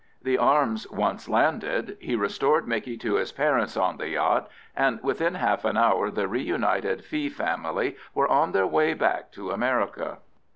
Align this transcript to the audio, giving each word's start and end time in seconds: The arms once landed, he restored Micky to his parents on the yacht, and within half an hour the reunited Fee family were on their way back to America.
The 0.23 0.39
arms 0.39 0.89
once 0.89 1.29
landed, 1.29 1.95
he 2.01 2.15
restored 2.15 2.67
Micky 2.67 2.97
to 2.97 3.17
his 3.17 3.31
parents 3.31 3.77
on 3.77 3.97
the 3.97 4.09
yacht, 4.09 4.49
and 4.75 4.99
within 5.03 5.35
half 5.35 5.63
an 5.63 5.77
hour 5.77 6.09
the 6.09 6.27
reunited 6.27 7.05
Fee 7.05 7.29
family 7.29 7.95
were 8.15 8.27
on 8.27 8.51
their 8.51 8.65
way 8.65 8.95
back 8.95 9.31
to 9.33 9.51
America. 9.51 10.17